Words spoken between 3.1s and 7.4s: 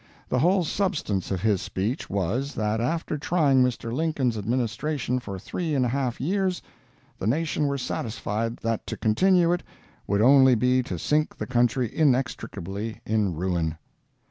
trying Mr. Lincoln's Administration for three and a half years, the